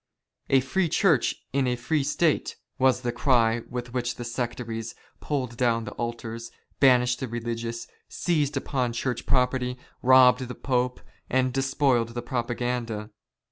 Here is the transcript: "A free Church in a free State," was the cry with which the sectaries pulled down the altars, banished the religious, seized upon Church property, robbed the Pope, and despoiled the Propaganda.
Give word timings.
"A 0.49 0.61
free 0.61 0.89
Church 0.89 1.35
in 1.53 1.67
a 1.67 1.75
free 1.75 2.03
State," 2.03 2.55
was 2.79 3.01
the 3.01 3.11
cry 3.11 3.61
with 3.69 3.93
which 3.93 4.15
the 4.15 4.23
sectaries 4.23 4.95
pulled 5.19 5.55
down 5.57 5.83
the 5.83 5.91
altars, 5.91 6.49
banished 6.79 7.19
the 7.19 7.27
religious, 7.27 7.85
seized 8.09 8.57
upon 8.57 8.93
Church 8.93 9.27
property, 9.27 9.77
robbed 10.01 10.47
the 10.47 10.55
Pope, 10.55 11.01
and 11.29 11.53
despoiled 11.53 12.15
the 12.15 12.23
Propaganda. 12.23 13.11